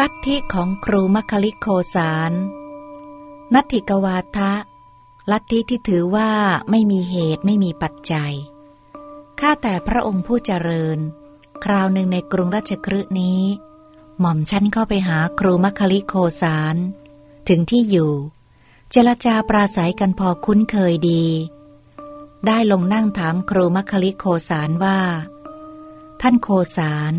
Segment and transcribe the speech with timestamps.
[0.00, 2.32] ลัทธิของครูมัคคิลิโคสาร
[3.54, 4.52] นัตถิกวาทะ
[5.30, 6.30] ลัทธิที่ถือว่า
[6.70, 8.32] ไม่มีเหตุไม่มีปัจจัย
[9.40, 10.98] ข้าแต่พระองค์ผู้เจริญ
[11.64, 13.42] คราวหนึ่งในกรุงราชครืนี้
[14.20, 16.76] หม่อมชั้นเข้าไปหาครูมัคคิลิโคสาร
[17.48, 18.12] ถึงที่อยู่
[18.90, 21.24] เจรจาปราศัยกันพอคุ้นเคยดี
[22.46, 25.00] ได้ลงนั่งถามครูมัคคลิโคสารว่า
[26.20, 27.14] ท่านโคสาร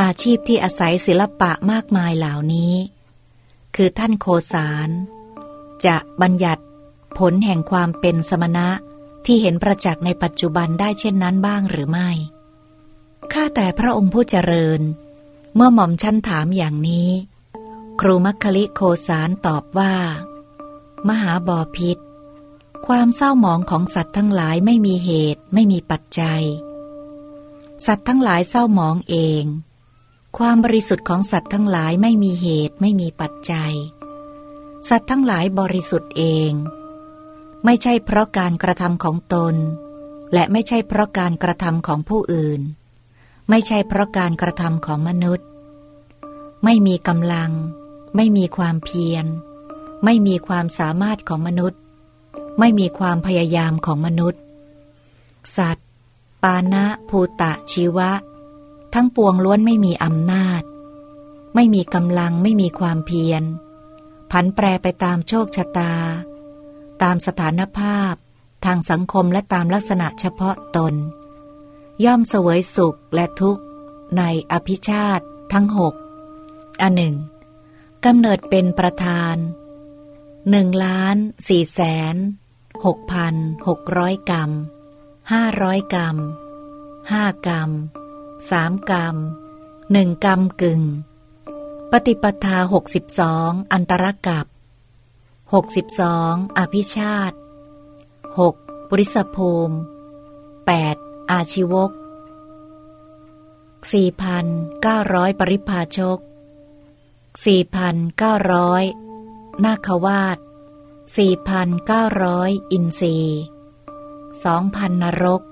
[0.00, 2.74] อาชีพที่อาศัยศิลปะมากมายเหล่านี้
[3.76, 4.88] คือท่านโคสาร
[5.86, 6.62] จะบัญญัติ
[7.18, 8.68] ผลแห่งความเป็นสมณะ
[9.24, 12.10] ที่เห็นประจักษ์ในปัจจุบันได้เช่นนั้นบ้างหรือไม่
[13.32, 14.80] ข้าแต่พระองค์ผู้เจริญ
[15.54, 17.10] เมื่อหม่อมชั้นถามอย่างนี้
[18.00, 19.94] ครูมัคคลิโคสารตอบว่า
[21.08, 21.98] มหาบอพิษ
[22.86, 26.42] ความเศร้าหมองของสัตว์ทั้งหลายไม่มีเหตุไม่มีปัจจัย
[27.86, 29.44] สัตว์ทั้งหลายเศร้าหมองเอง
[30.38, 33.72] ความบริสุทธิ์ของสัตว์ทั้งหลายไม่มีเหตุไม่มีปัจจัย
[34.88, 36.52] สัตว์ทั้งหลายบริสุทธิ์เอง
[37.64, 39.54] ไม่ใช่เพราะการกระทำของตน
[40.32, 42.60] และไม่ใช่เพราะการกระทำของผู้อื่น
[43.50, 45.46] ไม่ใช่เพราะการกระทำของมนุษย์
[46.64, 47.50] ไม่มีกำลัง
[48.16, 49.26] ไม่มีความเพียร
[50.04, 51.80] ไม่มีความสามารถของมนุษย์
[52.58, 54.40] ไม่มีความพยายามของมนุษย์
[55.56, 55.86] สัตว์
[56.42, 58.10] ปานะภูตะชีวะ
[58.94, 60.62] ทั้งปวงล้วนไม่มีอำนาจ
[61.54, 63.42] ไม่มีกำลังไม่มีความเพียร
[64.30, 65.94] ผันแปรไปตามโชคชะตา
[67.02, 68.14] ตามสถานภาพ
[68.64, 70.94] ทางสังคมและตามลักษณะเฉพาะตน
[72.04, 73.62] ย่อมเสวยสุขและทุกข์
[74.18, 75.94] ในอภิชาติทั้งหก
[76.82, 77.16] อันหนึ่ง
[78.04, 79.36] กำเนิดเป็นประธาน
[80.50, 81.16] หนึ่งล้าน
[81.48, 81.80] สี่แส
[82.14, 82.16] น
[82.84, 83.34] หกพัน
[83.66, 84.50] หกร้อยกรัม
[85.32, 86.18] ห้าร้อยกรัม
[87.12, 87.70] ห้ากรัม
[88.50, 89.16] สามกรรม
[89.92, 90.82] หนึ่งกรรมกึ่ง
[91.90, 94.46] ปฏิปทาหกสิบสองอันตรกับ
[95.54, 97.36] หกสิบสองอภิชาติ
[98.38, 98.54] หก
[98.90, 99.76] บริสภูมิ
[100.66, 100.96] แปด
[101.30, 101.90] อาชีวก
[103.92, 104.46] สี่พัน
[104.82, 106.18] เก้าร้อยปริพาชก
[107.44, 108.84] สี่พันเก้าร้อย
[109.64, 110.38] นาควาต
[111.16, 113.18] สี่พันเก้าร้อยอินทรี
[114.44, 115.42] สองพันนรก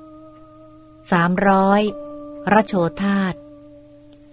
[1.12, 1.82] สามร้อย
[2.56, 3.34] ระโชธาต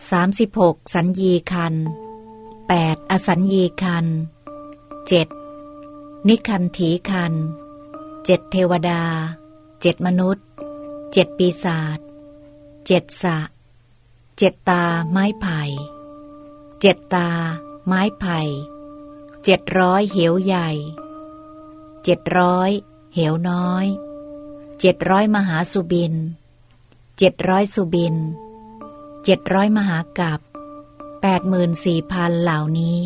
[0.09, 1.75] สามสิบหกสัญญีคัน
[2.67, 4.05] แปดอสัญญีคัน
[5.07, 5.28] เจ็ด
[6.27, 7.33] นิคันถีคัน
[8.25, 9.03] เจ็ดเทวดา
[9.81, 10.45] เจ็ดมนุษย์
[11.13, 12.00] เจ็ดปีศาจ
[12.88, 13.38] เจ็ดสะ
[14.38, 15.61] เจ็ดตาไม้ไผ่
[16.81, 17.29] เจ็ดตา
[17.88, 18.39] ไม้ไผ่
[19.44, 20.69] เจ็ดร้อยเหวใหญ่
[22.03, 22.72] เจ็ดร้อย
[23.13, 23.85] เหวน้อย
[24.79, 26.16] เจ็ดร้อยมหาสุบิน
[27.22, 28.16] เจ็ดร้อยสุบิน
[29.23, 30.39] เจ็ดร้อยมหากับ
[31.22, 33.00] แปดหมื่นสี่พันเหล่านี้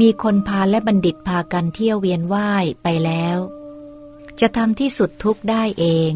[0.00, 3.38] มีคนพาและบัณฑิตพากันเที่ยวเวียนว่ายไปแล้ว
[4.40, 6.12] จะทำที่สุดทุกได้เอง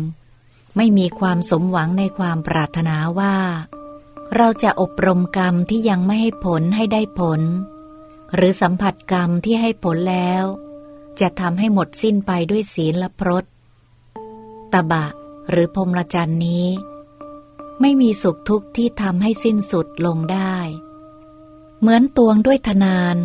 [0.77, 3.37] ไม่มีความสมหวังในความปรารถนาว่า
[4.37, 7.41] เราจะอบรมกรรมที่ยังไม่ให้ผลให้ได้ผล
[8.35, 10.45] หรือสัมผัสกรรมที่ให้ผลแล้ว
[11.21, 13.45] จะทำให้หมดสิ้นไปด้วยศีลและพรต
[14.73, 15.07] ตบะ
[15.51, 16.67] หรือพรมละจันนี้
[17.81, 20.57] ไม่มีสุขทุกข์ที่ทำให้สิ้นสุดลงได้
[21.81, 23.17] เหมือนตวงด้วยทนาน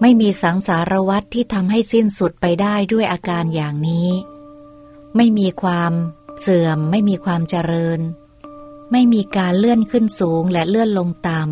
[0.00, 4.10] ไม่มีสังสารวัตรที่ทำให้สิ้นสุดไปได้ด้วยอาการอย่างนี้
[5.16, 5.92] ไม่มีความ
[6.40, 8.00] เสื่อม ไม่มีความเจริญ
[8.92, 11.42] ไม่มีการเลื่อนขึ้นสูงและเลื่อนลงต่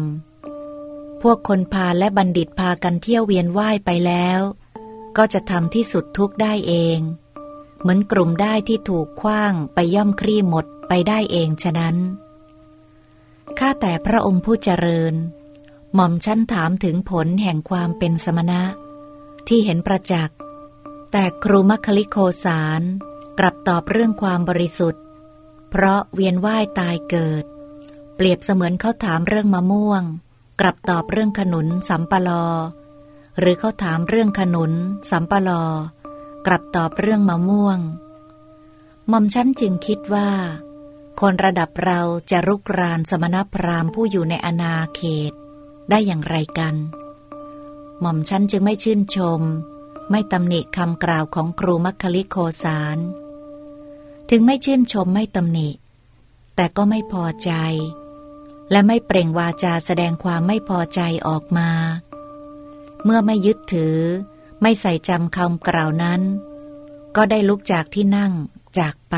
[0.54, 4.40] ำพวกคนพาและบัณฑิตพากันเที่ยวเวียนว่ายไปแล้ว
[5.16, 6.98] ก็จะทำที่สุดทุกได้เอง
[7.80, 11.96] เหมือนกลุ่มได้ที่ถูกคว้างไปย่อมคลี่หมด ไปได้เองฉะนั้น
[13.58, 15.14] ข้าแต่พระองค์ผู้เจริญ
[15.94, 18.62] หม่อมชั้นถามถึงผลแห่งความเป็นสมณะ
[19.48, 20.36] ที่เห็นประจักษ์
[21.12, 22.82] แต่ครูมัคคิลิโคสาร
[23.38, 25.02] กลับตอบเรื่องความบริสุทธิ์
[25.70, 27.44] เพราะเวียนว่ายตายเกิด
[28.16, 30.02] เปรียบเสมือนเขาถามเรื่องมะม่วง
[30.60, 32.44] กลับตอบเรื่องขนุนสัมปลอ
[33.38, 34.72] หรือเขาถามเรื่องขนุน
[35.10, 35.64] สัมปลอ
[36.46, 37.78] กลับตอบเรื่องมะม่วง
[39.08, 40.30] หม่อมชั้นจึงคิดว่า
[41.26, 45.32] คนระดับเราจะรุกรานสมณพราหมณ์ผู้อยู่ในอนาเขต
[45.90, 46.74] ได้อย่างไรกัน
[48.00, 49.40] หม่อมฉันจึงไม่ชื่นชม
[50.10, 52.98] ไม่ตำหนิคำกล่าวของครูมัคคลิโคสาร
[54.30, 55.68] ถึงไม่ชื่นชมไม่ตำหนิ
[56.56, 57.52] แต่ก็ไม่พอใจ
[58.70, 61.70] และไม่เปล่งวาจาแสดงความไม่พอใจออกมา
[63.04, 63.98] เมื่อไม่ยึดถือ
[64.62, 66.20] ไม่ใส่จำคำกล่าวนั้น
[67.16, 68.32] ก็ได้ลุกจากที่นั่ง
[68.78, 69.16] จากไป